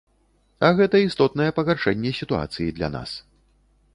[0.67, 3.11] А гэта істотнае пагаршэнне сітуацыі для нас.